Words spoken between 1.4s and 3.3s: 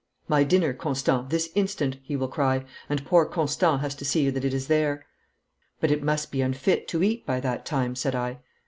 instant!" he will cry, and poor